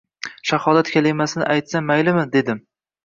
[0.51, 2.65] Shahodat kalimasini aytsam maylimi, dedim